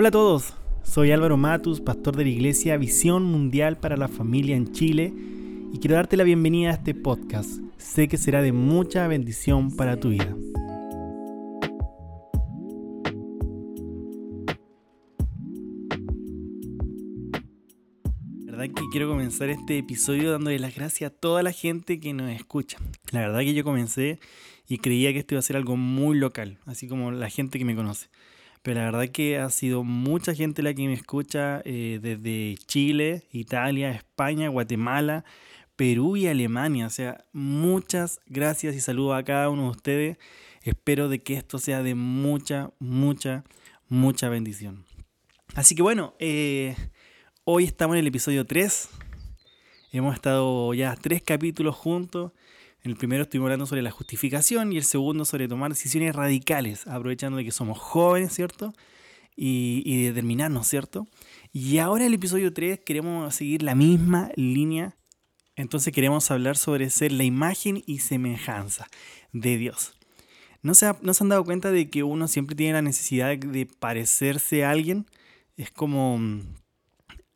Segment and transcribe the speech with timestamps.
[0.00, 0.54] Hola a todos,
[0.84, 5.12] soy Álvaro Matus, pastor de la iglesia Visión Mundial para la Familia en Chile
[5.72, 7.58] y quiero darte la bienvenida a este podcast.
[7.78, 10.36] Sé que será de mucha bendición para tu vida.
[18.46, 22.12] La verdad que quiero comenzar este episodio dándole las gracias a toda la gente que
[22.12, 22.78] nos escucha.
[23.10, 24.20] La verdad que yo comencé
[24.68, 27.64] y creía que esto iba a ser algo muy local, así como la gente que
[27.64, 28.06] me conoce.
[28.68, 33.22] Pero la verdad que ha sido mucha gente la que me escucha eh, desde Chile,
[33.32, 35.24] Italia, España, Guatemala,
[35.74, 36.86] Perú y Alemania.
[36.86, 40.18] O sea, muchas gracias y saludos a cada uno de ustedes.
[40.64, 43.42] Espero de que esto sea de mucha, mucha,
[43.88, 44.84] mucha bendición.
[45.54, 46.76] Así que bueno, eh,
[47.44, 48.90] hoy estamos en el episodio 3.
[49.92, 52.32] Hemos estado ya tres capítulos juntos.
[52.88, 57.36] El primero estuvimos hablando sobre la justificación y el segundo sobre tomar decisiones radicales, aprovechando
[57.36, 58.72] de que somos jóvenes, ¿cierto?
[59.36, 61.06] Y, determinarnos, ¿cierto?
[61.52, 64.96] Y ahora en el episodio 3 queremos seguir la misma línea.
[65.54, 68.86] Entonces queremos hablar sobre ser la imagen y semejanza
[69.34, 69.92] de Dios.
[70.62, 73.66] ¿No se, ¿No se han dado cuenta de que uno siempre tiene la necesidad de
[73.66, 75.04] parecerse a alguien?
[75.58, 76.40] Es como mm,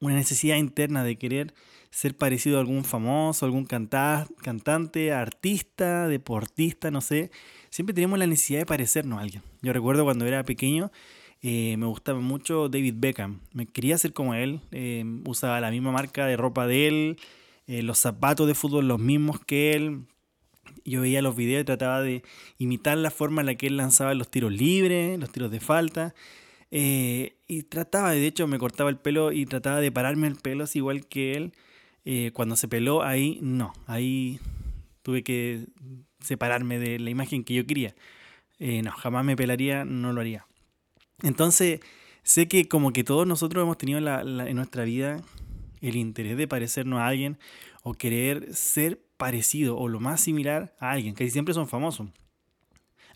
[0.01, 1.53] una necesidad interna de querer
[1.93, 7.31] ser parecido a algún famoso, algún cantante, artista, deportista, no sé.
[7.69, 9.43] Siempre tenemos la necesidad de parecernos a alguien.
[9.61, 10.91] Yo recuerdo cuando era pequeño,
[11.43, 13.41] eh, me gustaba mucho David Beckham.
[13.53, 14.61] Me quería ser como él.
[14.73, 17.17] Eh, usaba la misma marca de ropa de él,
[17.67, 20.07] eh, los zapatos de fútbol los mismos que él.
[20.87, 22.23] Yo veía los videos y trataba de
[22.57, 26.15] imitar la forma en la que él lanzaba los tiros libres, los tiros de falta.
[26.71, 30.79] y trataba, de hecho, me cortaba el pelo y trataba de pararme el pelo así
[30.79, 31.53] igual que él.
[32.05, 34.41] Eh, cuando se peló, ahí no, ahí
[35.03, 35.67] tuve que
[36.21, 37.95] separarme de la imagen que yo quería.
[38.59, 40.47] Eh, no, jamás me pelaría, no lo haría.
[41.23, 41.81] Entonces,
[42.23, 45.23] sé que como que todos nosotros hemos tenido en nuestra vida
[45.81, 47.39] el interés de parecernos a alguien
[47.83, 52.09] o querer ser parecido o lo más similar a alguien, que siempre son famosos.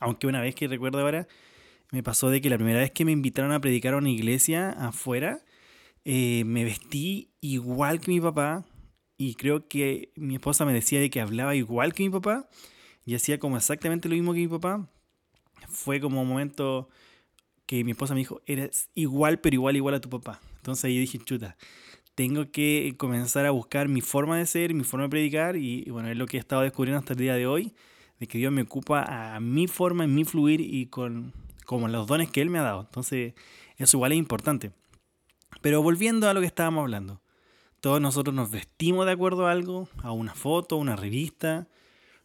[0.01, 1.27] Aunque una vez que recuerdo ahora,
[1.93, 4.71] me pasó de que la primera vez que me invitaron a predicar a una iglesia
[4.71, 5.41] afuera,
[6.05, 8.65] eh, me vestí igual que mi papá,
[9.19, 12.49] y creo que mi esposa me decía de que hablaba igual que mi papá
[13.05, 14.89] y hacía como exactamente lo mismo que mi papá.
[15.69, 16.89] Fue como un momento
[17.65, 20.41] que mi esposa me dijo, eres igual, pero igual, igual a tu papá.
[20.57, 21.57] Entonces ahí dije, chuta,
[22.15, 26.09] tengo que comenzar a buscar mi forma de ser, mi forma de predicar y, bueno,
[26.09, 27.75] es lo que he estado descubriendo hasta el día de hoy,
[28.21, 31.33] de que Dios me ocupa a mi forma, en mi fluir y con
[31.65, 32.83] como los dones que Él me ha dado.
[32.83, 33.35] Entonces
[33.77, 34.73] eso igual es importante.
[35.63, 37.21] Pero volviendo a lo que estábamos hablando
[37.81, 41.69] todos nosotros nos vestimos de acuerdo a algo, a una foto, a una revista,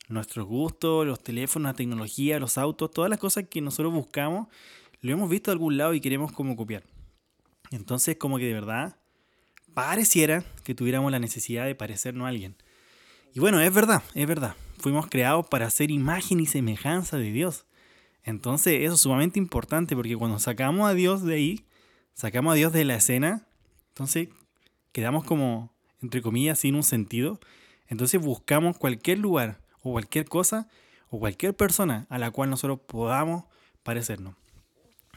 [0.07, 4.47] nuestros gustos, los teléfonos, la tecnología, los autos, todas las cosas que nosotros buscamos,
[5.01, 6.83] lo hemos visto de algún lado y queremos como copiar.
[7.71, 8.97] Entonces como que de verdad
[9.73, 12.55] pareciera que tuviéramos la necesidad de parecernos a alguien.
[13.33, 14.55] Y bueno, es verdad, es verdad.
[14.77, 17.65] Fuimos creados para ser imagen y semejanza de Dios.
[18.23, 21.65] Entonces eso es sumamente importante porque cuando sacamos a Dios de ahí,
[22.13, 23.47] sacamos a Dios de la escena,
[23.89, 24.29] entonces
[24.91, 25.71] quedamos como,
[26.01, 27.39] entre comillas, sin un sentido.
[27.87, 30.67] Entonces buscamos cualquier lugar o cualquier cosa
[31.09, 33.43] o cualquier persona a la cual nosotros podamos
[33.83, 34.35] parecernos.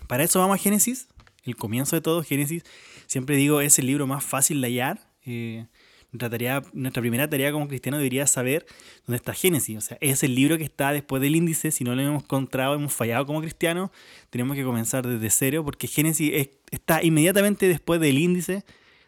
[0.06, 1.08] Para eso vamos a Génesis,
[1.44, 2.22] el comienzo de todo.
[2.22, 2.64] Génesis,
[3.06, 5.00] siempre digo, es el libro más fácil de hallar.
[5.24, 5.66] Eh,
[6.12, 8.66] nuestra, nuestra primera tarea como cristiano debería saber
[9.06, 9.76] dónde está Génesis.
[9.78, 11.70] O sea, es el libro que está después del índice.
[11.70, 13.90] Si no lo hemos encontrado, hemos fallado como cristianos.
[14.30, 18.64] Tenemos que comenzar desde cero porque Génesis está inmediatamente después del índice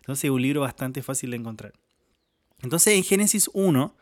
[0.06, 1.72] entonces es un libro bastante fácil de encontrar.
[2.62, 3.92] Entonces en Génesis 1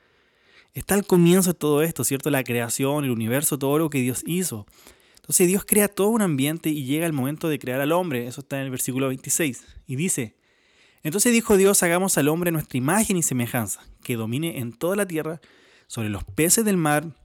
[0.75, 2.29] está el comienzo de todo esto, ¿cierto?
[2.29, 4.67] La creación, el universo, todo lo que Dios hizo.
[5.17, 8.27] Entonces Dios crea todo un ambiente y llega el momento de crear al hombre.
[8.27, 9.65] Eso está en el versículo 26.
[9.87, 10.37] Y dice,
[11.03, 15.07] entonces dijo Dios, hagamos al hombre nuestra imagen y semejanza, que domine en toda la
[15.07, 15.41] tierra,
[15.87, 17.17] sobre los peces del mar,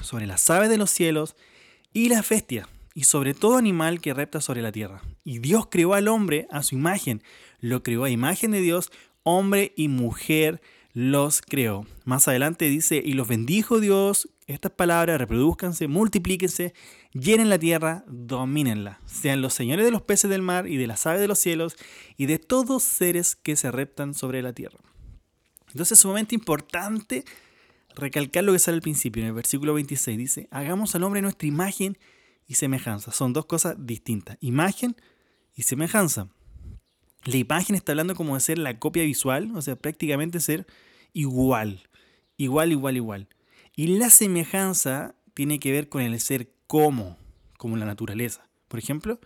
[0.00, 1.34] sobre las aves de los cielos
[1.92, 5.02] y las bestias, y sobre todo animal que repta sobre la tierra.
[5.24, 7.22] Y Dios creó al hombre a su imagen,
[7.60, 8.90] lo creó a imagen de Dios,
[9.22, 10.60] hombre y mujer
[10.92, 11.86] los creó.
[12.04, 16.74] Más adelante dice, y los bendijo Dios, estas palabras, reproduzcanse, multiplíquense,
[17.12, 21.06] llenen la tierra, domínenla, sean los señores de los peces del mar y de las
[21.06, 21.76] aves de los cielos
[22.16, 24.78] y de todos seres que se reptan sobre la tierra.
[25.68, 27.24] Entonces es sumamente importante
[27.94, 31.48] recalcar lo que sale al principio, en el versículo 26 dice, hagamos al hombre nuestra
[31.48, 31.96] imagen
[32.52, 33.12] y semejanza.
[33.12, 34.36] Son dos cosas distintas.
[34.40, 34.94] Imagen
[35.54, 36.28] y semejanza.
[37.24, 40.66] La imagen está hablando como de ser la copia visual, o sea, prácticamente ser
[41.14, 41.88] igual.
[42.36, 43.28] Igual, igual, igual.
[43.74, 47.16] Y la semejanza tiene que ver con el ser como,
[47.56, 48.46] como la naturaleza.
[48.68, 49.18] Por ejemplo,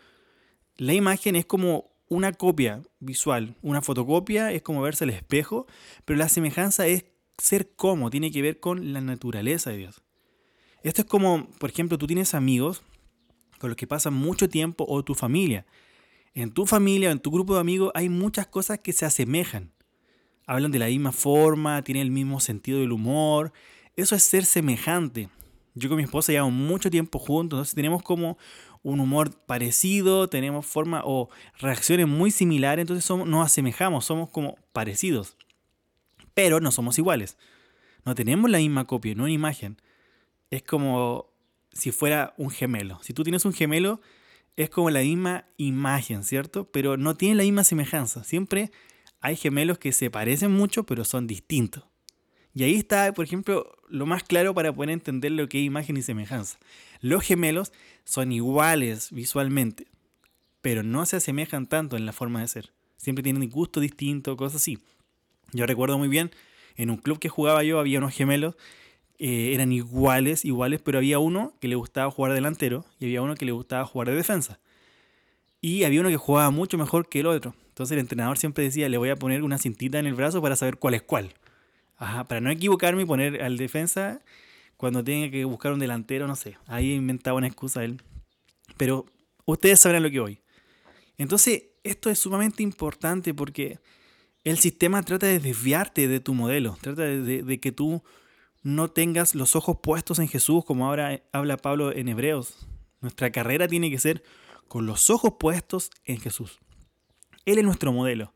[0.77, 5.67] la imagen es como una copia visual, una fotocopia es como verse al espejo,
[6.05, 7.07] pero la semejanza es
[7.39, 10.03] ser como, tiene que ver con la naturaleza de Dios.
[10.85, 12.85] Esto es como, por ejemplo, tú tienes amigos
[13.59, 15.67] con los que pasan mucho tiempo o tu familia.
[16.35, 19.73] En tu familia o en tu grupo de amigos hay muchas cosas que se asemejan.
[20.47, 23.53] Hablan de la misma forma, tienen el mismo sentido del humor.
[23.97, 25.29] Eso es ser semejante.
[25.75, 28.39] Yo con mi esposa llevamos mucho tiempo juntos, entonces tenemos como
[28.83, 31.29] un humor parecido, tenemos forma o
[31.59, 35.37] reacciones muy similares, entonces somos, nos asemejamos, somos como parecidos.
[36.35, 37.37] Pero no somos iguales.
[38.05, 39.81] No tenemos la misma copia, no una imagen.
[40.51, 41.31] Es como
[41.77, 42.99] si fuera un gemelo.
[43.03, 44.01] Si tú tienes un gemelo,
[44.57, 46.71] es como la misma imagen, ¿cierto?
[46.71, 48.25] Pero no tiene la misma semejanza.
[48.25, 48.71] Siempre
[49.21, 51.85] hay gemelos que se parecen mucho, pero son distintos.
[52.55, 55.99] Y ahí está, por ejemplo, lo más claro para poder entender lo que es imagen
[55.99, 56.59] y semejanza.
[57.01, 57.73] Los gemelos
[58.05, 59.89] son iguales visualmente,
[60.63, 62.73] pero no se asemejan tanto en la forma de ser.
[62.97, 64.79] Siempre tienen gusto distinto, cosas así.
[65.53, 66.31] Yo recuerdo muy bien,
[66.77, 68.57] en un club que jugaba yo había unos gemelos,
[69.19, 73.35] eh, eran iguales, iguales, pero había uno que le gustaba jugar delantero y había uno
[73.35, 74.59] que le gustaba jugar de defensa.
[75.61, 77.55] Y había uno que jugaba mucho mejor que el otro.
[77.69, 80.57] Entonces el entrenador siempre decía, le voy a poner una cintita en el brazo para
[80.57, 81.35] saber cuál es cuál.
[81.99, 84.21] Para no equivocarme y poner al defensa
[84.77, 86.59] cuando tenga que buscar un delantero, no sé.
[86.67, 88.03] Ahí inventaba una excusa él.
[88.77, 89.07] Pero
[89.47, 90.41] ustedes sabrán lo que voy.
[91.19, 93.79] Entonces, esto es sumamente importante porque
[94.45, 98.03] el sistema trata de desviarte de tu modelo, trata de, que tú
[98.67, 102.67] no tengas los ojos puestos en Jesús, como ahora habla Pablo en Hebreos.
[103.01, 104.25] Nuestra carrera tiene que ser
[104.67, 106.59] con los ojos puestos en Jesús.
[107.45, 108.35] Él es nuestro modelo.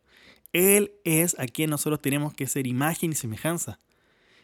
[0.52, 3.80] Él es a quien nosotros tenemos que ser imagen y semejanza.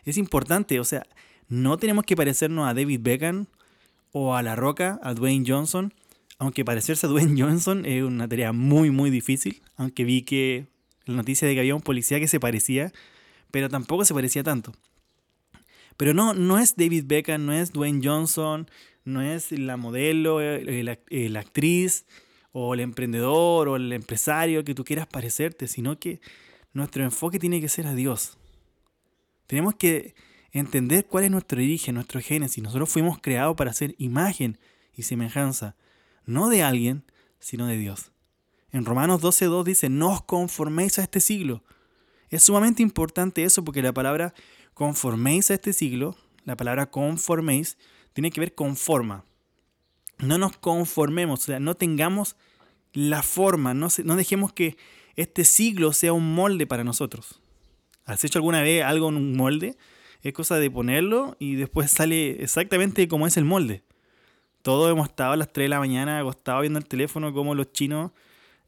[0.05, 1.07] Es importante, o sea,
[1.47, 3.47] no tenemos que parecernos a David Beckham
[4.11, 5.95] o a La Roca, a Dwayne Johnson,
[6.41, 10.67] aunque parecerse a Dwayne Johnson es una tarea muy, muy difícil, aunque vi que
[11.05, 12.93] la noticia de que había un policía que se parecía,
[13.53, 14.73] pero tampoco se parecía tanto.
[15.97, 18.69] Pero no, no es David Beckham, no es Dwayne Johnson,
[19.05, 22.07] no es la modelo, la actriz,
[22.59, 26.21] o el emprendedor, o el empresario que tú quieras parecerte, sino que
[26.73, 28.39] nuestro enfoque tiene que ser a Dios.
[29.47, 30.15] Tenemos que
[30.53, 32.63] entender cuál es nuestro origen, nuestro génesis.
[32.63, 34.59] Nosotros fuimos creados para ser imagen
[34.95, 35.77] y semejanza,
[36.25, 37.05] no de alguien,
[37.39, 38.11] sino de Dios.
[38.73, 41.63] En Romanos 12.2 dice, no os conforméis a este siglo.
[42.31, 44.35] Es sumamente importante eso porque la palabra
[44.77, 46.15] conforméis a este siglo,
[46.45, 47.79] la palabra conforméis,
[48.13, 49.25] tiene que ver con forma.
[50.19, 52.37] No nos conformemos, o sea, no tengamos
[52.93, 54.77] la forma, no, no dejemos que
[55.17, 57.41] este siglo sea un molde para nosotros.
[58.05, 59.79] ¿Has hecho alguna vez algo en un molde?
[60.21, 63.83] Es cosa de ponerlo y después sale exactamente como es el molde.
[64.61, 67.73] Todos hemos estado a las 3 de la mañana acostados viendo el teléfono como los
[67.73, 68.11] chinos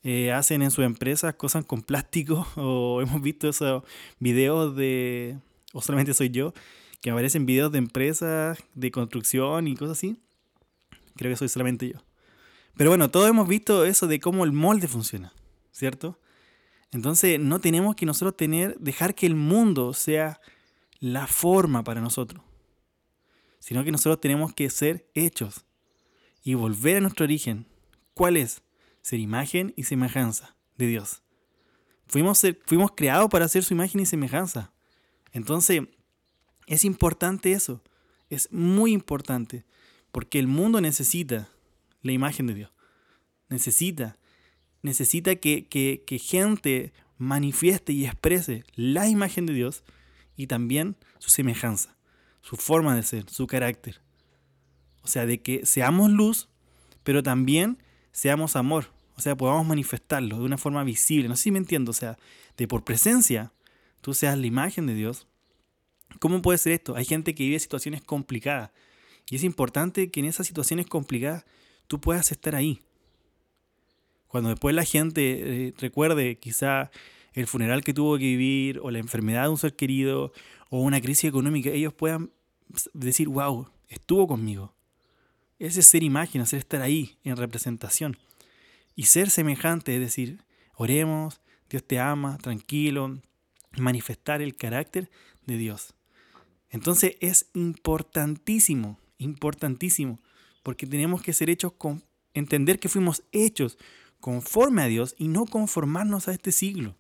[0.05, 3.83] eh, hacen en sus empresas cosas con plástico o hemos visto esos
[4.19, 5.37] videos de,
[5.73, 6.53] o solamente soy yo,
[7.01, 10.21] que aparecen videos de empresas de construcción y cosas así.
[11.17, 12.01] Creo que soy solamente yo.
[12.77, 15.33] Pero bueno, todos hemos visto eso de cómo el molde funciona,
[15.73, 16.21] ¿cierto?
[16.93, 20.41] Entonces no tenemos que nosotros tener, dejar que el mundo sea
[21.01, 22.43] la forma para nosotros,
[23.59, 25.67] sino que nosotros tenemos que ser hechos
[26.43, 27.67] y volver a nuestro origen.
[28.15, 28.63] ¿Cuál es?
[29.03, 31.23] Ser imagen y semejanza de Dios.
[32.07, 34.73] Fuimos, fuimos creados para ser su imagen y semejanza.
[35.33, 35.83] Entonces,
[36.67, 37.83] es importante eso.
[38.31, 39.65] Es muy importante.
[40.13, 41.49] Porque el mundo necesita
[42.03, 42.71] la imagen de Dios.
[43.49, 44.19] Necesita.
[44.83, 49.83] Necesita que, que, que gente manifieste y exprese la imagen de Dios
[50.37, 51.97] y también su semejanza,
[52.43, 54.01] su forma de ser, su carácter.
[55.03, 56.49] O sea, de que seamos luz,
[57.03, 57.83] pero también
[58.13, 58.93] seamos amor.
[59.17, 61.29] O sea, podamos manifestarlo de una forma visible.
[61.29, 61.91] No sé si me entiendo.
[61.91, 62.17] O sea,
[62.57, 63.53] de por presencia,
[64.01, 65.27] tú seas la imagen de Dios.
[66.21, 66.97] ¿Cómo puede ser esto?
[66.97, 68.71] Hay gente que vive situaciones complicadas.
[69.31, 71.45] Y es importante que en esas situaciones complicadas
[71.87, 72.81] tú puedas estar ahí.
[74.27, 76.91] Cuando después la gente eh, recuerde quizá
[77.33, 80.33] el funeral que tuvo que vivir o la enfermedad de un ser querido
[80.71, 82.31] o una crisis económica, ellos puedan
[82.93, 84.75] decir, wow, estuvo conmigo.
[85.59, 88.17] Ese es ser imagen, ser estar ahí en representación.
[88.95, 90.43] Y ser semejante, es decir,
[90.75, 91.41] oremos,
[91.71, 93.21] Dios te ama, tranquilo,
[93.77, 95.11] manifestar el carácter
[95.47, 95.95] de Dios.
[96.71, 100.21] Entonces es importantísimo, importantísimo,
[100.63, 102.03] porque tenemos que ser hechos con,
[102.35, 103.79] entender que fuimos hechos
[104.21, 106.97] conforme a Dios y no conformarnos a este siglo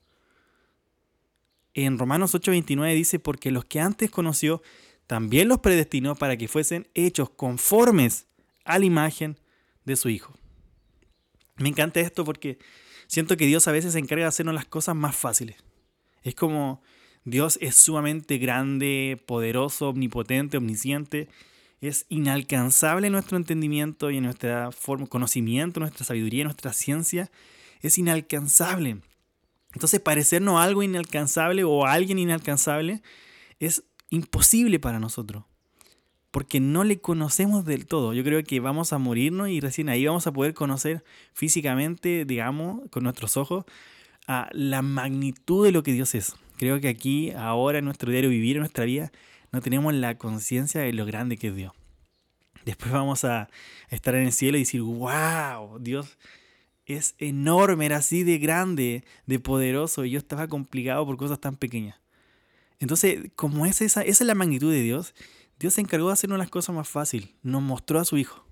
[1.87, 4.63] en Romanos 8:29 dice, porque los que antes conoció,
[5.07, 8.27] también los predestinó para que fuesen hechos conformes
[8.65, 9.39] a la imagen
[9.85, 10.35] de su Hijo.
[11.57, 12.59] Me encanta esto porque
[13.07, 15.57] siento que Dios a veces se encarga de hacernos las cosas más fáciles.
[16.23, 16.83] Es como
[17.25, 21.29] Dios es sumamente grande, poderoso, omnipotente, omnisciente.
[21.81, 24.71] Es inalcanzable nuestro entendimiento y nuestro
[25.09, 27.31] conocimiento, nuestra sabiduría, nuestra ciencia.
[27.83, 28.99] Es inalcanzable.
[29.75, 33.03] Entonces parecernos algo inalcanzable o alguien inalcanzable
[33.61, 35.45] es imposible para nosotros.
[36.31, 38.13] Porque no le conocemos del todo.
[38.13, 42.89] Yo creo que vamos a morirnos y recién ahí vamos a poder conocer físicamente, digamos,
[42.91, 43.65] con nuestros ojos,
[44.29, 46.37] a la magnitud de lo que Dios es.
[46.59, 49.11] Creo que aquí, ahora, en nuestro diario vivir, en nuestra vida,
[49.51, 51.73] no tenemos la conciencia de lo grande que es Dios.
[52.65, 53.49] Después vamos a
[53.89, 56.19] estar en el cielo y decir, wow, Dios
[56.85, 61.57] es enorme, era así de grande, de poderoso, y yo estaba complicado por cosas tan
[61.57, 61.99] pequeñas.
[62.81, 65.15] Entonces, como es esa, esa es la magnitud de Dios,
[65.59, 67.35] Dios se encargó de hacernos las cosas más fácil.
[67.43, 68.45] Nos mostró a su Hijo.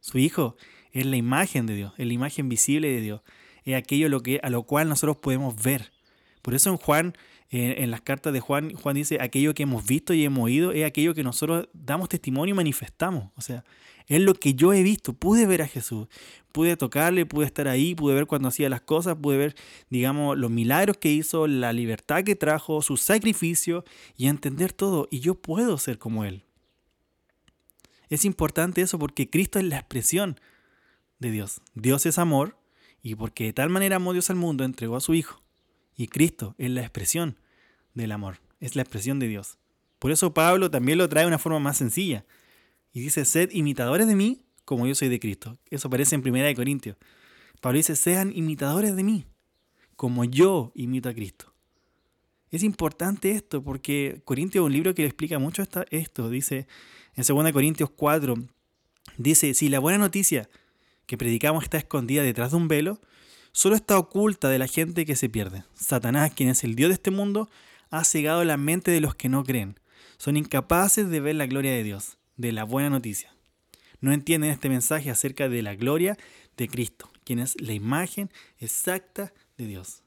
[0.00, 0.56] Su Hijo
[0.92, 3.22] es la imagen de Dios, es la imagen visible de Dios.
[3.66, 5.92] Es aquello lo que, a lo cual nosotros podemos ver.
[6.40, 7.14] Por eso en Juan,
[7.50, 10.84] en, las cartas de Juan, Juan dice, aquello que hemos visto y hemos oído es
[10.84, 13.32] aquello que nosotros damos testimonio y manifestamos.
[13.36, 13.64] O sea,
[14.06, 15.12] es lo que yo he visto.
[15.12, 16.06] Pude ver a Jesús,
[16.52, 19.56] pude tocarle, pude estar ahí, pude ver cuando hacía las cosas, pude ver,
[19.90, 23.84] digamos, los milagros que hizo, la libertad que trajo, su sacrificio
[24.16, 25.08] y entender todo.
[25.10, 26.44] Y yo puedo ser como Él.
[28.08, 30.38] Es importante eso porque Cristo es la expresión
[31.18, 31.60] de Dios.
[31.74, 32.56] Dios es amor
[33.06, 35.40] y porque de tal manera amó Dios al mundo, entregó a su Hijo.
[35.96, 37.38] Y Cristo es la expresión
[37.94, 39.58] del amor, es la expresión de Dios.
[40.00, 42.24] Por eso Pablo también lo trae de una forma más sencilla.
[42.92, 45.56] Y dice, sed imitadores de mí como yo soy de Cristo.
[45.70, 46.96] Eso aparece en 1 Corintios.
[47.60, 49.24] Pablo dice, sean imitadores de mí
[49.94, 51.54] como yo imito a Cristo.
[52.50, 56.28] Es importante esto porque Corintios es un libro que le explica mucho esto.
[56.28, 56.66] Dice,
[57.14, 58.34] en 2 Corintios 4,
[59.16, 60.48] dice, si la buena noticia
[61.06, 63.00] que predicamos está escondida detrás de un velo,
[63.52, 65.64] solo está oculta de la gente que se pierde.
[65.74, 67.48] Satanás, quien es el Dios de este mundo,
[67.90, 69.78] ha cegado la mente de los que no creen.
[70.18, 73.34] Son incapaces de ver la gloria de Dios, de la buena noticia.
[74.00, 76.16] No entienden este mensaje acerca de la gloria
[76.56, 80.02] de Cristo, quien es la imagen exacta de Dios.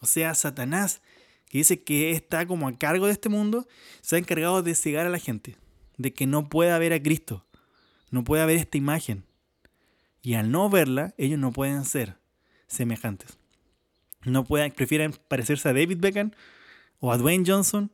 [0.00, 1.02] O sea, Satanás,
[1.48, 3.66] que dice que está como a cargo de este mundo,
[4.00, 5.56] se ha encargado de cegar a la gente
[5.96, 7.46] de que no pueda ver a Cristo,
[8.10, 9.24] no pueda ver esta imagen.
[10.24, 12.16] Y al no verla, ellos no pueden ser
[12.66, 13.38] semejantes.
[14.24, 16.32] No pueden, prefieren parecerse a David Beckham
[16.98, 17.92] o a Dwayne Johnson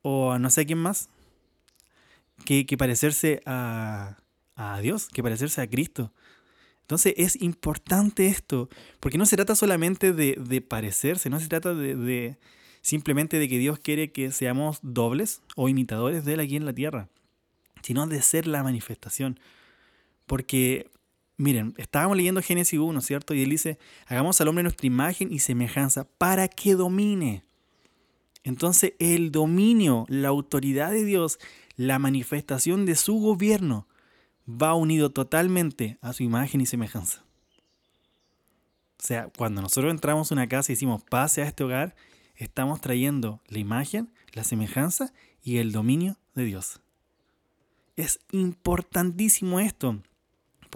[0.00, 1.10] o a no sé quién más
[2.46, 4.16] que, parecerse a,
[4.54, 6.12] a Dios, que parecerse a Cristo.
[6.82, 8.70] Entonces es importante esto,
[9.00, 12.38] porque no se trata solamente de, parecerse, no se trata de, de,
[12.80, 16.72] simplemente de que Dios quiere que seamos dobles o imitadores de Él aquí en la
[16.72, 17.08] tierra
[17.86, 19.38] sino de ser la manifestación.
[20.26, 20.90] Porque,
[21.36, 23.34] miren, estábamos leyendo Génesis 1, ¿cierto?
[23.34, 27.44] Y él dice, hagamos al hombre nuestra imagen y semejanza para que domine.
[28.44, 31.38] Entonces el dominio, la autoridad de Dios,
[31.76, 33.86] la manifestación de su gobierno
[34.48, 37.24] va unido totalmente a su imagen y semejanza.
[38.98, 41.96] O sea, cuando nosotros entramos a una casa y decimos pase a este hogar,
[42.36, 45.12] estamos trayendo la imagen, la semejanza
[45.42, 46.80] y el dominio de Dios.
[47.96, 50.00] Es importantísimo esto.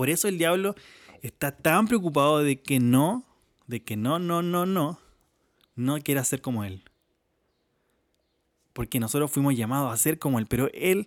[0.00, 0.76] Por eso el diablo
[1.20, 3.26] está tan preocupado de que no,
[3.66, 4.98] de que no, no, no, no,
[5.76, 6.84] no quiera ser como él.
[8.72, 11.04] Porque nosotros fuimos llamados a ser como él, pero él,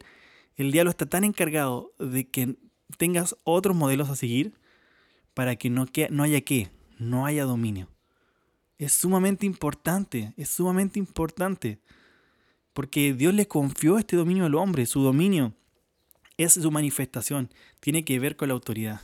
[0.58, 2.56] el diablo está tan encargado de que
[3.00, 4.54] tengas otros modelos a seguir
[5.34, 6.70] para que no, que, no haya qué,
[7.00, 7.90] no haya dominio.
[8.78, 11.80] Es sumamente importante, es sumamente importante.
[12.74, 15.56] Porque Dios le confió este dominio al hombre, su dominio
[16.38, 17.50] es su manifestación,
[17.80, 19.02] tiene que ver con la autoridad.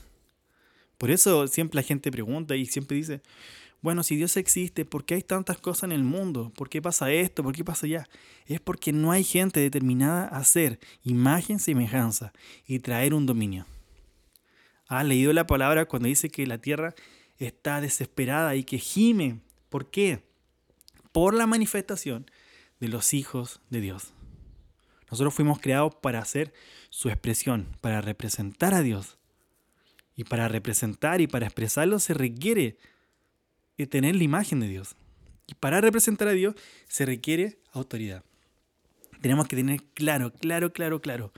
[0.97, 3.21] Por eso siempre la gente pregunta y siempre dice,
[3.81, 6.51] bueno, si Dios existe, ¿por qué hay tantas cosas en el mundo?
[6.55, 7.43] ¿Por qué pasa esto?
[7.43, 8.09] ¿Por qué pasa allá?
[8.45, 12.33] Es porque no hay gente determinada a hacer imagen, semejanza
[12.67, 13.65] y traer un dominio.
[14.87, 16.93] ¿Has leído la palabra cuando dice que la tierra
[17.37, 19.39] está desesperada y que gime?
[19.69, 20.23] ¿Por qué?
[21.13, 22.29] Por la manifestación
[22.81, 24.13] de los hijos de Dios.
[25.11, 26.53] Nosotros fuimos creados para hacer
[26.89, 29.17] su expresión, para representar a Dios.
[30.15, 32.77] Y para representar y para expresarlo se requiere
[33.89, 34.95] tener la imagen de Dios.
[35.47, 36.55] Y para representar a Dios
[36.87, 38.23] se requiere autoridad.
[39.21, 41.31] Tenemos que tener claro, claro, claro, claro.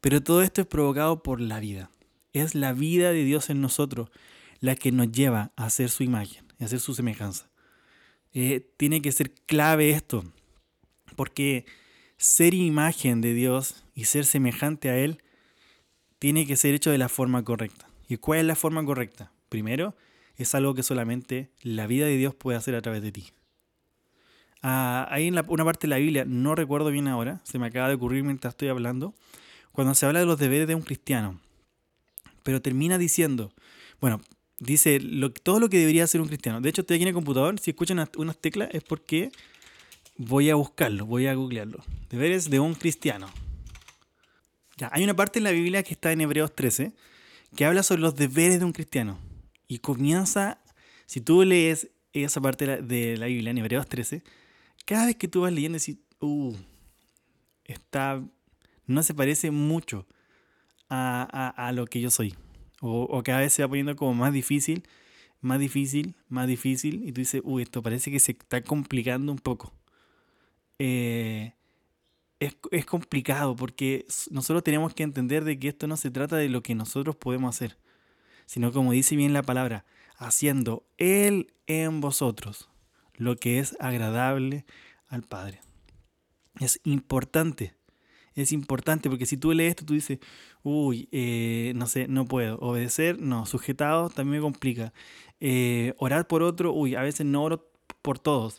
[0.00, 1.90] Pero todo esto es provocado por la vida.
[2.32, 4.10] Es la vida de Dios en nosotros
[4.60, 7.50] la que nos lleva a hacer su imagen, a hacer su semejanza.
[8.32, 10.24] Eh, tiene que ser clave esto,
[11.16, 11.66] porque
[12.20, 15.22] ser imagen de Dios y ser semejante a Él
[16.18, 17.88] tiene que ser hecho de la forma correcta.
[18.08, 19.32] ¿Y cuál es la forma correcta?
[19.48, 19.96] Primero,
[20.36, 23.28] es algo que solamente la vida de Dios puede hacer a través de ti.
[24.62, 27.88] Ah, ahí en una parte de la Biblia, no recuerdo bien ahora, se me acaba
[27.88, 29.14] de ocurrir mientras estoy hablando,
[29.72, 31.40] cuando se habla de los deberes de un cristiano.
[32.42, 33.50] Pero termina diciendo,
[33.98, 34.20] bueno,
[34.58, 35.00] dice
[35.42, 36.60] todo lo que debería hacer un cristiano.
[36.60, 39.32] De hecho, estoy aquí en el computador, si escuchan unas teclas es porque
[40.20, 41.82] voy a buscarlo, voy a googlearlo.
[42.10, 43.28] Deberes de un cristiano.
[44.76, 46.92] Ya, hay una parte en la Biblia que está en Hebreos 13
[47.56, 49.18] que habla sobre los deberes de un cristiano.
[49.66, 50.60] Y comienza,
[51.06, 54.22] si tú lees esa parte de la Biblia en Hebreos 13,
[54.84, 56.54] cada vez que tú vas leyendo decís, uh,
[57.64, 58.22] está,
[58.86, 60.06] no se parece mucho
[60.90, 62.34] a, lo que yo soy.
[62.82, 64.82] O, o, cada vez se va poniendo como más difícil,
[65.40, 67.08] más difícil, más difícil.
[67.08, 69.72] Y tú dices, uy, esto parece que se está complicando un poco.
[70.82, 71.52] Eh,
[72.40, 76.48] es, es, complicado porque nosotros tenemos que entender de que esto no se trata de
[76.48, 77.76] lo que nosotros podemos hacer,
[78.46, 79.84] sino como dice bien la palabra,
[80.16, 82.70] haciendo Él en vosotros
[83.12, 84.64] lo que es agradable
[85.06, 85.60] al Padre.
[86.60, 87.74] Es importante,
[88.34, 90.18] es importante porque si tú lees esto, tú dices,
[90.62, 92.58] uy, eh, no sé, no puedo.
[92.58, 93.44] Obedecer, no.
[93.44, 94.94] Sujetado también me complica.
[95.40, 97.70] Eh, orar por otro, uy, a veces no oro
[98.00, 98.56] por todos.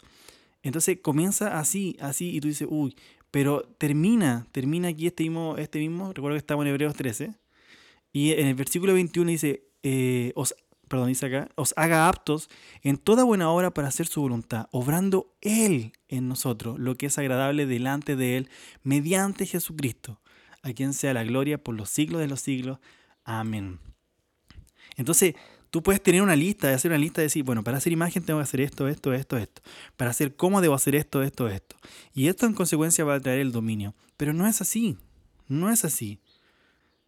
[0.64, 2.96] Entonces comienza así, así, y tú dices, uy,
[3.32, 7.34] pero termina, termina aquí este mismo, este mismo, recuerdo que estamos en Hebreos 13,
[8.14, 10.54] y en el versículo 21 dice, eh, os
[10.92, 12.50] perdón, dice acá, os haga aptos
[12.84, 17.18] en toda buena obra para hacer su voluntad, obrando Él en nosotros lo que es
[17.18, 18.50] agradable delante de Él,
[18.84, 20.20] mediante Jesucristo,
[20.64, 22.80] a quien sea la gloria por los siglos de los siglos.
[23.24, 23.80] Amén.
[24.98, 25.36] Entonces,
[25.72, 28.40] tú puedes tener una lista, hacer una lista de decir, bueno, para hacer imagen tengo
[28.40, 29.62] que hacer esto, esto, esto, esto.
[29.98, 31.78] Para hacer cómo debo hacer esto, esto, esto.
[32.14, 33.96] Y esto en consecuencia va a traer el dominio.
[34.18, 34.98] Pero no es así.
[35.48, 36.20] No es así.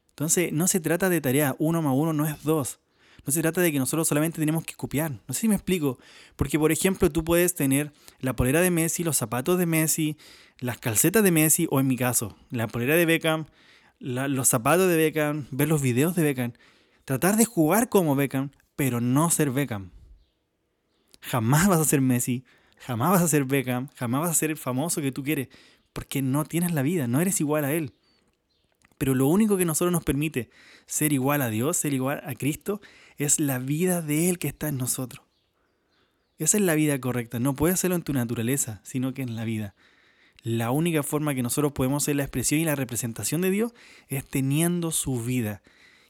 [0.09, 2.79] Entonces, no se trata de tarea uno más uno no es dos.
[3.25, 5.11] No se trata de que nosotros solamente tenemos que copiar.
[5.11, 5.99] No sé si me explico.
[6.35, 10.17] Porque, por ejemplo, tú puedes tener la polera de Messi, los zapatos de Messi,
[10.59, 13.45] las calcetas de Messi, o en mi caso, la polera de Beckham,
[13.99, 16.53] los zapatos de Beckham, ver los videos de Beckham.
[17.05, 19.91] Tratar de jugar como Beckham, pero no ser Beckham.
[21.21, 22.43] Jamás vas a ser Messi,
[22.77, 25.49] jamás vas a ser Beckham, jamás vas a ser el famoso que tú quieres,
[25.93, 27.93] porque no tienes la vida, no eres igual a él.
[28.97, 30.49] Pero lo único que nosotros nos permite
[30.85, 32.81] ser igual a Dios, ser igual a Cristo,
[33.17, 35.25] es la vida de Él que está en nosotros.
[36.37, 37.39] Esa es la vida correcta.
[37.39, 39.75] No puedes hacerlo en tu naturaleza, sino que en la vida.
[40.41, 43.73] La única forma que nosotros podemos ser la expresión y la representación de Dios
[44.07, 45.61] es teniendo su vida.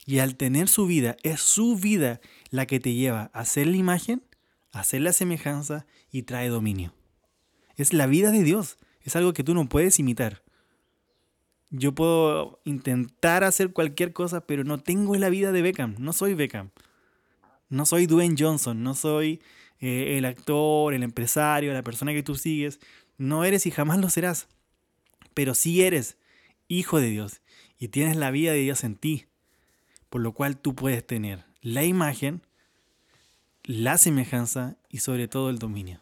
[0.06, 3.78] Y al tener su vida, es su vida la que te lleva a hacer la
[3.78, 4.24] imagen,
[4.72, 6.94] a hacer la semejanza y trae dominio.
[7.76, 8.78] Es la vida de Dios.
[9.02, 10.44] Es algo que tú no puedes imitar.
[11.70, 15.96] Yo puedo intentar hacer cualquier cosa, pero no tengo la vida de Beckham.
[15.98, 16.70] No soy Beckham.
[17.70, 19.42] No soy Dwayne Johnson, no soy
[19.80, 22.80] eh, el actor, el empresario, la persona que tú sigues.
[23.18, 24.48] No eres y jamás lo serás.
[25.34, 26.18] Pero sí eres
[26.68, 27.42] hijo de Dios
[27.80, 29.26] y tienes la vida de Dios en ti.
[30.14, 32.44] Por lo cual tú puedes tener la imagen,
[33.64, 36.02] la semejanza y sobre todo el dominio.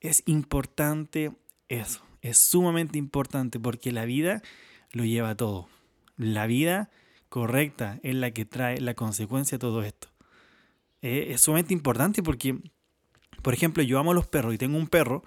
[0.00, 1.32] Es importante
[1.68, 2.00] eso.
[2.22, 4.40] Es sumamente importante porque la vida
[4.90, 5.68] lo lleva todo.
[6.16, 6.88] La vida
[7.28, 10.08] correcta es la que trae la consecuencia de todo esto.
[11.02, 12.58] Eh, es sumamente importante porque,
[13.42, 15.22] por ejemplo, yo amo a los perros y tengo un perro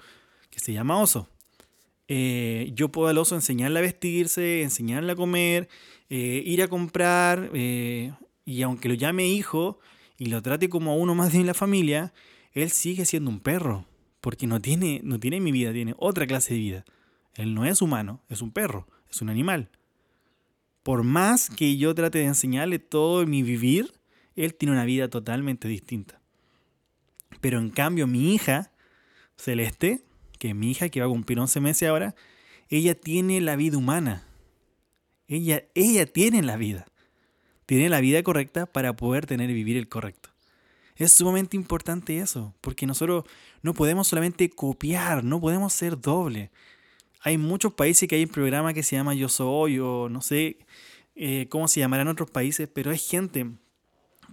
[0.49, 1.29] que se llama oso.
[2.11, 5.69] Eh, yo puedo al oso enseñarle a vestirse, enseñarle a comer,
[6.09, 9.79] eh, ir a comprar, y aunque lo llame hijo
[10.17, 12.13] y lo trate como a uno más de la familia,
[12.51, 13.85] él sigue siendo un perro,
[14.21, 16.85] porque no tiene, no tiene mi vida, tiene otra clase de vida.
[17.35, 19.69] Él no es humano, es un perro, es un animal.
[20.81, 23.93] Por más que yo trate de enseñarle todo mi vivir,
[24.35, 26.19] él tiene una vida totalmente distinta.
[27.39, 28.71] Pero en cambio mi hija,
[29.37, 30.03] Celeste,
[30.39, 32.15] que es mi hija que va a cumplir 11 meses ahora,
[32.69, 34.25] ella tiene la vida humana.
[35.27, 36.87] Ella, ella tiene la vida.
[37.67, 40.29] Tiene la vida correcta para poder tener y vivir el correcto.
[40.95, 43.25] Es sumamente importante eso, porque nosotros
[43.61, 46.51] no podemos solamente copiar, no podemos ser doble.
[47.21, 50.57] Hay muchos países que hay un programa que se llama Yo Soy o no sé
[51.15, 53.49] eh, cómo se llamará en otros países, pero hay gente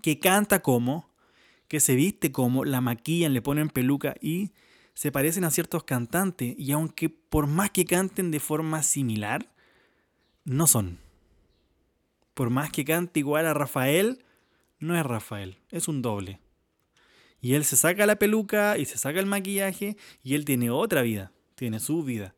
[0.02, 1.08] que canta como,
[1.68, 4.52] que se viste como, la maquillan, le ponen peluca y
[4.96, 6.54] se parecen a ciertos cantantes.
[6.58, 9.52] Y aunque por más que canten de forma similar,
[10.44, 10.98] no son.
[12.32, 14.24] Por más que cante igual a Rafael,
[14.78, 16.40] no es Rafael, es un doble.
[17.40, 21.02] Y él se saca la peluca y se saca el maquillaje y él tiene otra
[21.02, 22.34] vida, tiene su vida.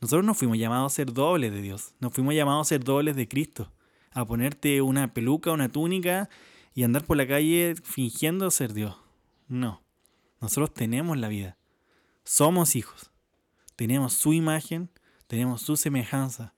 [0.00, 3.16] Nosotros no fuimos llamados a ser dobles de Dios, nos fuimos llamados a ser dobles
[3.16, 3.72] de Cristo,
[4.12, 6.28] a ponerte una peluca, una túnica
[6.74, 8.96] y andar por la calle fingiendo ser Dios.
[9.48, 9.85] No,
[10.40, 11.56] nosotros tenemos la vida,
[12.24, 13.10] somos hijos,
[13.76, 14.90] tenemos su imagen,
[15.26, 16.54] tenemos su semejanza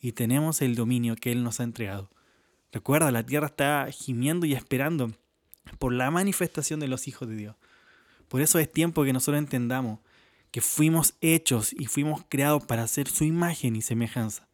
[0.00, 2.10] y tenemos el dominio que Él nos ha entregado.
[2.72, 5.12] Recuerda, la tierra está gimiendo y esperando
[5.78, 7.56] por la manifestación de los hijos de Dios.
[8.28, 10.00] Por eso es tiempo que nosotros entendamos
[10.50, 14.48] que fuimos hechos y fuimos creados para hacer su imagen y semejanza.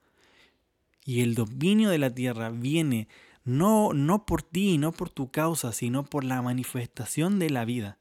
[1.04, 3.08] Y el dominio de la tierra viene
[3.44, 7.98] no, no por ti, no por tu causa, sino por la manifestación de la vida.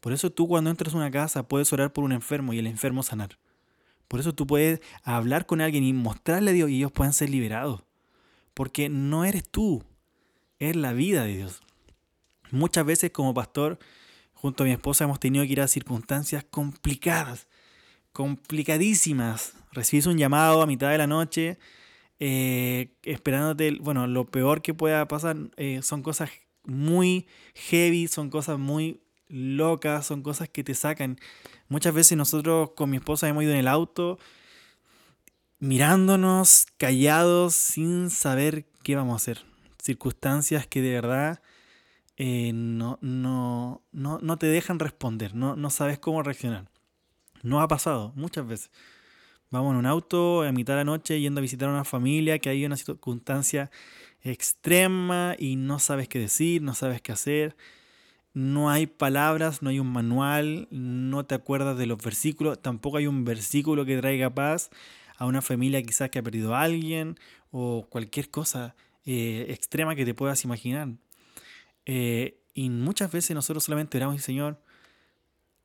[0.00, 2.66] Por eso tú cuando entras a una casa puedes orar por un enfermo y el
[2.66, 3.38] enfermo sanar.
[4.06, 7.30] Por eso tú puedes hablar con alguien y mostrarle a Dios y ellos pueden ser
[7.30, 7.82] liberados.
[8.54, 9.84] Porque no eres tú,
[10.58, 11.60] es la vida de Dios.
[12.50, 13.78] Muchas veces como pastor,
[14.32, 17.46] junto a mi esposa, hemos tenido que ir a circunstancias complicadas,
[18.12, 19.54] complicadísimas.
[19.72, 21.58] Recibes un llamado a mitad de la noche,
[22.18, 26.30] eh, esperándote, bueno, lo peor que pueda pasar eh, son cosas
[26.64, 31.18] muy heavy, son cosas muy locas, son cosas que te sacan.
[31.68, 34.18] Muchas veces nosotros con mi esposa hemos ido en el auto
[35.60, 39.44] mirándonos callados sin saber qué vamos a hacer.
[39.82, 41.40] Circunstancias que de verdad
[42.16, 46.68] eh, no, no, no, no, te dejan responder, no, no sabes cómo reaccionar.
[47.42, 48.70] No ha pasado muchas veces.
[49.50, 52.38] Vamos en un auto a mitad de la noche yendo a visitar a una familia
[52.38, 53.70] que hay una circunstancia
[54.22, 57.56] extrema y no sabes qué decir, no sabes qué hacer.
[58.38, 63.08] No hay palabras, no hay un manual, no te acuerdas de los versículos, tampoco hay
[63.08, 64.70] un versículo que traiga paz
[65.16, 67.18] a una familia quizás que ha perdido a alguien
[67.50, 70.90] o cualquier cosa eh, extrema que te puedas imaginar.
[71.84, 74.62] Eh, y muchas veces nosotros solamente oramos, Señor,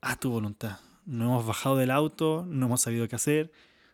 [0.02, 0.80] a tu voluntad.
[1.06, 3.52] No hemos bajado del auto, no hemos sabido qué hacer,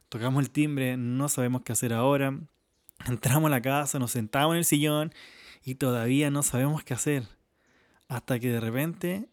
[0.07, 2.39] tocamos el timbre, no sabemos qué hacer ahora,
[3.07, 5.13] entramos a la casa, nos sentamos en el sillón
[5.65, 7.38] y todavía no sabemos qué hacer.
[8.09, 9.29] Hasta que de repente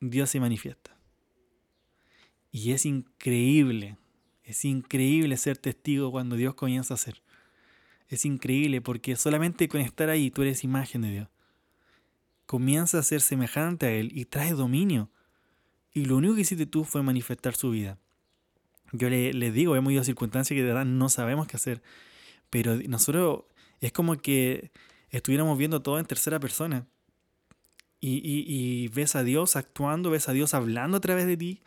[0.00, 0.96] Dios se manifiesta.
[2.50, 3.98] Y es increíble,
[4.42, 7.22] es increíble ser testigo cuando Dios comienza a hacer.
[8.08, 11.28] Es increíble porque solamente con estar ahí tú eres imagen de Dios
[12.50, 15.08] comienza a ser semejante a Él y trae dominio.
[15.92, 17.96] Y lo único que hiciste tú fue manifestar su vida.
[18.90, 21.80] Yo le, digo, hemos ido a circunstancias que de verdad no sabemos qué hacer.
[22.50, 23.44] Pero nosotros
[23.80, 24.72] es como que
[25.10, 26.88] estuviéramos viendo todo en tercera persona.
[28.00, 31.60] Y, ves a Dios actuando, ves a Dios hablando a través de ti.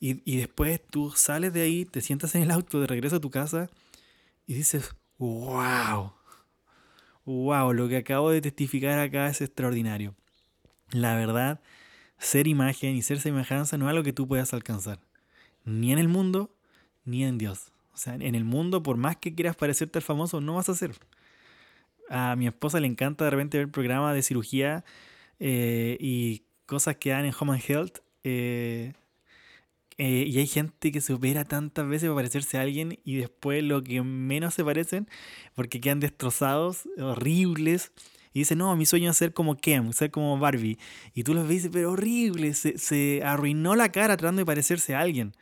[0.00, 3.20] Y, y, después tú sales de ahí, te sientas en el auto de regreso a
[3.20, 3.70] tu casa
[4.46, 6.12] y dices, wow,
[7.24, 10.14] wow, lo que acabo de testificar acá es extraordinario.
[10.90, 11.60] La verdad,
[12.18, 14.98] ser imagen y ser semejanza no es algo que tú puedas alcanzar,
[15.64, 16.54] ni en el mundo,
[17.04, 17.72] ni en Dios.
[17.94, 20.74] O sea, en el mundo, por más que quieras parecerte al famoso, no vas a
[20.74, 20.96] ser.
[22.08, 24.84] A mi esposa le encanta de repente ver programas de cirugía
[25.44, 27.98] eh, y cosas que dan en Home and Health.
[28.22, 28.92] Eh,
[29.98, 33.62] eh, y hay gente que se opera tantas veces para parecerse a alguien y después
[33.64, 35.08] lo que menos se parecen,
[35.54, 37.90] porque quedan destrozados, horribles.
[38.32, 40.78] Y dicen, no, mi sueño es ser como Ken, ser como Barbie.
[41.12, 45.00] Y tú los ves, pero horrible, se, se arruinó la cara tratando de parecerse a
[45.00, 45.32] alguien.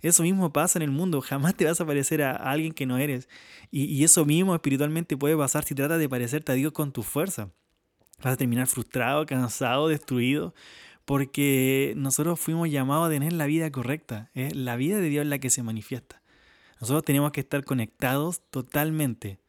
[0.00, 2.96] Eso mismo pasa en el mundo, jamás te vas a parecer a alguien que no
[2.98, 3.28] eres.
[3.70, 7.02] Y, y eso mismo espiritualmente puede pasar si tratas de parecerte a Dios con tu
[7.02, 7.50] fuerza.
[8.22, 10.54] Vas a terminar frustrado, cansado, destruido,
[11.04, 14.30] porque nosotros fuimos llamados a tener la vida correcta.
[14.34, 16.22] Es la vida de Dios la que se manifiesta.
[16.80, 19.40] Nosotros tenemos que estar conectados totalmente.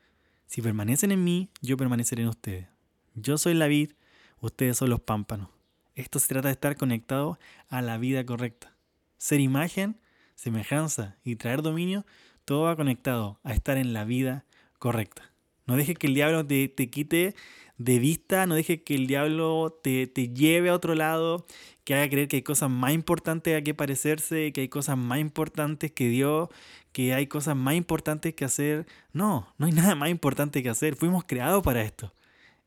[0.48, 2.68] Si permanecen en mí, yo permaneceré en ustedes.
[3.16, 3.92] Yo soy la vid,
[4.40, 5.50] ustedes son los pámpanos.
[5.96, 7.38] Esto se trata de estar conectado
[7.70, 8.76] a la vida correcta.
[9.18, 10.00] Ser imagen,
[10.36, 12.06] semejanza y traer dominio,
[12.46, 14.46] todo va conectado a estar en la vida
[14.80, 15.32] correcta.
[15.66, 17.36] No dejes que el diablo te quite
[17.84, 21.46] de vista, no dejes que el diablo te, lleve a otro lado,
[21.84, 25.20] que haga creer que hay cosas más importantes a que parecerse, que hay cosas más
[25.20, 26.50] importantes que Dios,
[26.94, 28.88] que hay cosas más importantes que hacer.
[29.12, 30.96] No, no hay nada más importante que hacer.
[30.96, 32.14] Fuimos creados para esto.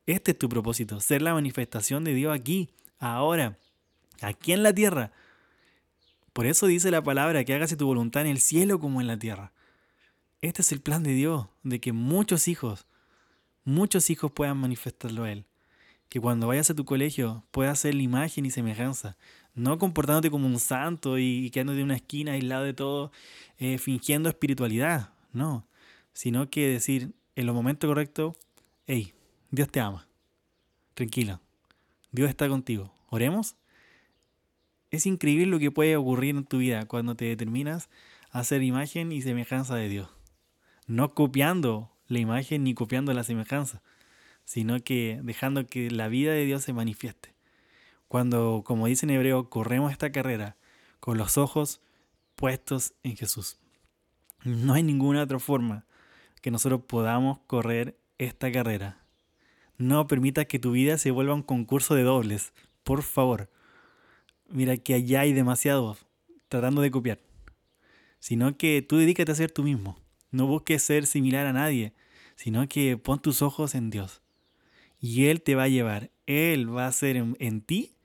[0.05, 3.57] Este es tu propósito, ser la manifestación de Dios aquí, ahora,
[4.21, 5.11] aquí en la tierra.
[6.31, 9.17] Por eso dice la palabra que hágase tu voluntad en el cielo como en la
[9.17, 9.51] tierra.
[10.41, 12.85] Este es el plan de Dios, de que muchos hijos
[13.67, 15.45] muchos hijos puedan manifestarlo a Él.
[16.09, 19.17] Que cuando vayas a tu colegio puedas ser imagen y semejanza.
[19.53, 23.11] No comportándote como un santo y quedándote en una esquina aislado de todo,
[23.57, 25.09] eh, fingiendo espiritualidad.
[25.33, 25.67] No.
[26.13, 28.35] Sino que decir en los momentos correctos,
[28.87, 29.13] hey,
[29.51, 30.07] Dios te ama.
[30.93, 31.41] Tranquilo.
[32.11, 32.93] Dios está contigo.
[33.09, 33.57] Oremos.
[34.91, 37.89] Es increíble lo que puede ocurrir en tu vida cuando te determinas
[38.31, 40.09] a ser imagen y semejanza de Dios.
[40.85, 43.81] No copiando la imagen ni copiando la semejanza,
[44.45, 47.33] sino que dejando que la vida de Dios se manifieste.
[48.07, 50.55] Cuando, como dice en hebreo, corremos esta carrera
[50.99, 51.81] con los ojos
[52.35, 53.57] puestos en Jesús.
[54.43, 55.85] No hay ninguna otra forma
[56.41, 59.03] que nosotros podamos correr esta carrera.
[59.77, 63.49] No permitas que tu vida se vuelva un concurso de dobles, por favor.
[64.49, 66.05] Mira que allá hay demasiados
[66.47, 67.19] tratando de copiar.
[68.19, 69.99] Sino que tú dedícate a ser tú mismo.
[70.31, 71.93] No busques ser similar a nadie,
[72.35, 74.21] sino que pon tus ojos en Dios.
[74.99, 76.11] Y Él te va a llevar.
[76.25, 77.95] Él va a hacer en, ti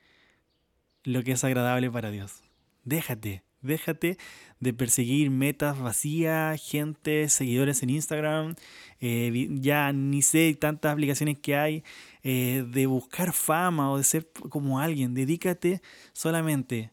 [1.05, 2.43] lo que es agradable para Dios.
[2.85, 4.19] Déjate, déjate
[4.61, 8.55] de perseguir metas vacías, gente, seguidores en Instagram,
[9.01, 11.85] eh, ya ni sé tantas aplicaciones que hay,
[12.23, 15.15] eh, de buscar fama o de ser como alguien.
[15.15, 15.83] Dedícate
[16.13, 16.93] solamente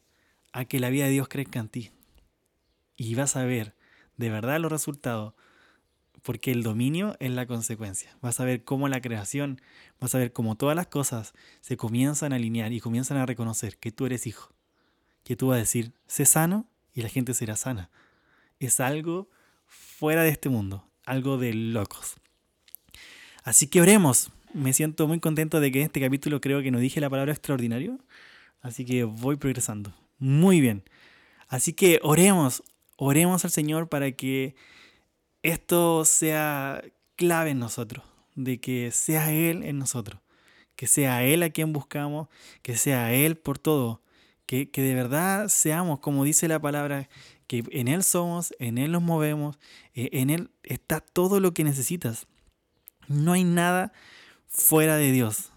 [0.51, 1.91] a que la vida de Dios crezca en ti.
[2.97, 3.75] Y vas a ver
[4.19, 5.33] de verdad los resultados
[6.23, 8.17] porque el dominio es la consecuencia.
[8.21, 9.61] Vas a ver cómo la creación,
[10.01, 13.77] vas a ver cómo todas las cosas se comienzan a alinear y comienzan a reconocer
[13.77, 14.53] que tú eres hijo.
[15.23, 17.89] Que tú vas a decir, sé sano y la gente será sana.
[18.59, 19.29] Es algo
[19.65, 22.15] fuera de este mundo, algo de locos.
[23.43, 24.31] Así que oremos.
[24.53, 27.31] Me siento muy contento de que en este capítulo creo que no dije la palabra
[27.31, 27.97] extraordinario.
[28.59, 29.93] Así que voy progresando.
[30.17, 30.83] Muy bien.
[31.47, 32.63] Así que oremos,
[32.99, 34.55] oremos al Señor para que
[35.41, 36.83] esto sea
[37.15, 38.03] clave en nosotros,
[38.35, 40.21] de que sea Él en nosotros,
[40.75, 42.27] que sea Él a quien buscamos,
[42.61, 44.01] que sea Él por todo,
[44.45, 47.07] que, de verdad seamos, como dice la palabra,
[47.47, 49.57] que en Él somos, en Él nos movemos,
[49.93, 52.27] eh, en Él está todo lo que necesitas.
[53.07, 53.93] No hay nada
[54.47, 55.51] fuera de Dios.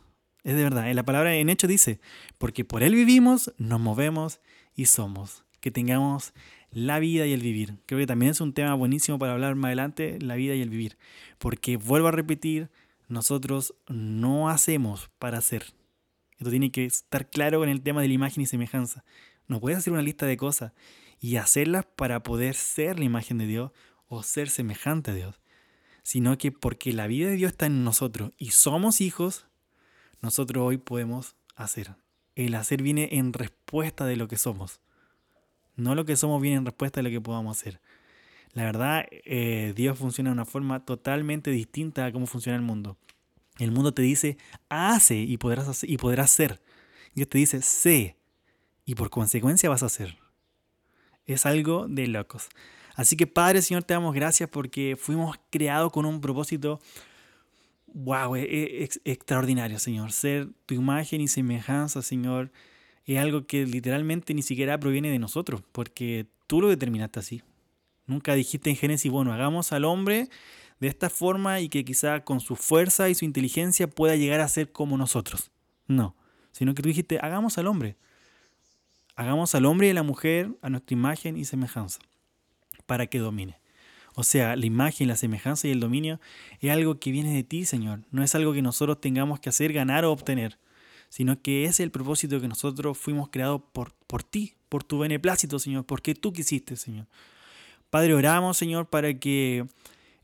[0.45, 0.89] Es de verdad.
[0.89, 2.01] En la palabra en hecho dice,
[2.39, 4.41] porque por Él vivimos, nos movemos
[4.75, 5.45] y somos.
[5.61, 6.33] Que tengamos
[6.73, 7.77] la vida y el vivir.
[7.87, 10.71] Creo que también es un tema buenísimo para hablar más adelante, la vida y el
[10.71, 10.97] vivir.
[11.39, 12.71] Porque vuelvo a repetir,
[13.09, 15.67] nosotros no hacemos para hacer.
[16.39, 19.05] Esto tiene que estar claro con el tema de la imagen y semejanza.
[19.47, 20.73] No puedes hacer una lista de cosas
[21.21, 23.71] y hacerlas para poder ser la imagen de Dios
[24.09, 25.41] o ser semejante a Dios.
[26.03, 29.47] Sino que porque la vida de Dios está en nosotros y somos hijos,
[30.21, 31.95] nosotros hoy podemos hacer.
[32.35, 34.81] El hacer viene en respuesta de lo que somos.
[35.77, 37.81] No lo que somos viene en respuesta de lo que podamos hacer.
[38.53, 42.99] La verdad, eh, Dios funciona de una forma totalmente distinta a cómo funciona el mundo.
[43.59, 44.37] El mundo te dice,
[44.69, 46.61] hace y podrás, hacer, y podrás ser.
[47.15, 48.17] Dios te dice, sé
[48.85, 50.19] y por consecuencia vas a hacer.
[51.25, 52.49] Es algo de locos.
[52.95, 56.81] Así que Padre, Señor, te damos gracias porque fuimos creados con un propósito,
[57.87, 60.13] wow, e, e, extraordinario, Señor.
[60.13, 62.53] Ser tu imagen y semejanza, Señor
[63.07, 67.43] es algo que literalmente ni siquiera proviene de nosotros, porque tú lo determinaste así.
[68.07, 70.29] Nunca dijiste en Génesis, bueno, hagamos al hombre
[70.81, 74.49] de esta forma y que quizá con su fuerza y su inteligencia pueda llegar a
[74.49, 75.51] ser como nosotros.
[75.87, 76.17] No,
[76.53, 77.97] sino que tú dijiste, hagamos al hombre.
[79.15, 82.01] Hagamos al hombre y a la mujer a nuestra imagen y semejanza,
[82.87, 83.61] para que domine.
[84.15, 86.21] O sea, la imagen, la semejanza y el dominio
[86.61, 88.01] es algo que viene de ti, Señor.
[88.11, 90.59] No es algo que nosotros tengamos que hacer, ganar o obtener
[91.13, 95.59] sino que es el propósito que nosotros fuimos creados por, por ti, por tu beneplácito,
[95.59, 97.07] Señor, porque tú quisiste, Señor.
[97.91, 99.67] Padre, oramos, Señor, para que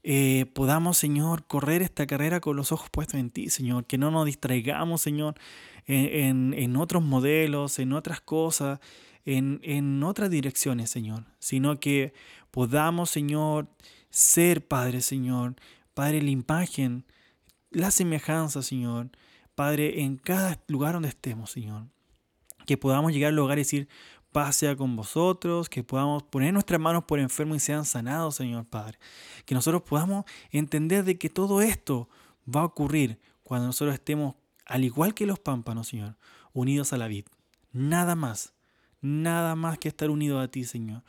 [0.03, 4.11] eh, podamos, Señor, correr esta carrera con los ojos puestos en ti, Señor, que no
[4.11, 5.35] nos distraigamos, Señor,
[5.85, 8.81] en, en, otros modelos, en otras cosas,
[9.27, 12.14] en, en otras direcciones, Señor, sino que
[12.51, 13.68] podamos, Señor,
[14.09, 15.55] ser, Padre, Señor,
[15.92, 17.05] Padre, la imagen,
[17.70, 19.11] la semejanza, Señor,
[19.58, 21.88] Padre, en cada lugar donde estemos, Señor.
[22.64, 23.88] Que podamos llegar al lugar y decir,
[24.30, 28.66] paz sea con vosotros, que podamos poner nuestras manos por enfermos y sean sanados, Señor
[28.66, 29.00] Padre.
[29.46, 32.08] Que nosotros podamos entender de que todo esto
[32.46, 36.14] va a ocurrir cuando nosotros estemos, al igual que los pámpanos, Señor,
[36.52, 37.24] unidos a la vid.
[37.72, 38.52] Nada más,
[39.00, 41.02] nada más que estar unidos a ti, Señor.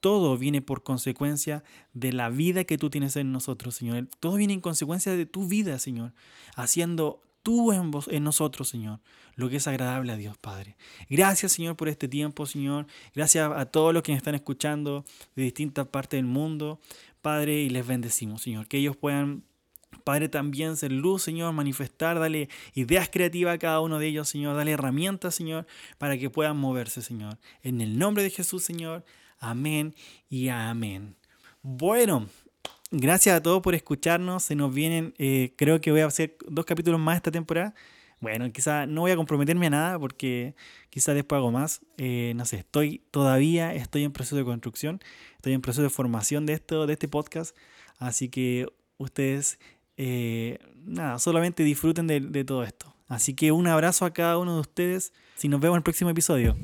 [0.00, 1.64] Todo viene por consecuencia
[1.94, 4.10] de la vida que tú tienes en nosotros, Señor.
[4.20, 6.12] Todo viene en consecuencia de tu vida, Señor.
[6.54, 8.98] Haciendo tú en, vos, en nosotros, Señor,
[9.36, 10.76] lo que es agradable a Dios, Padre.
[11.08, 12.86] Gracias, Señor, por este tiempo, Señor.
[13.14, 15.04] Gracias a todos los que nos están escuchando
[15.36, 16.80] de distintas partes del mundo,
[17.22, 18.66] Padre, y les bendecimos, Señor.
[18.66, 19.44] Que ellos puedan
[20.02, 24.56] Padre, también ser luz, Señor, manifestar, dale ideas creativas a cada uno de ellos, Señor,
[24.56, 25.66] dale herramientas, Señor,
[25.98, 27.38] para que puedan moverse, Señor.
[27.62, 29.04] En el nombre de Jesús, Señor,
[29.38, 29.94] amén
[30.28, 31.16] y amén.
[31.62, 32.28] Bueno,
[32.96, 34.44] Gracias a todos por escucharnos.
[34.44, 37.74] Se nos vienen, eh, creo que voy a hacer dos capítulos más esta temporada.
[38.20, 40.54] Bueno, quizá no voy a comprometerme a nada porque
[40.90, 41.80] quizá después hago más.
[41.98, 45.00] Eh, no sé, estoy todavía, estoy en proceso de construcción,
[45.34, 47.56] estoy en proceso de formación de esto, de este podcast.
[47.98, 49.58] Así que ustedes
[49.96, 52.94] eh, nada, solamente disfruten de, de todo esto.
[53.08, 55.12] Así que un abrazo a cada uno de ustedes.
[55.34, 56.56] Si nos vemos en el próximo episodio.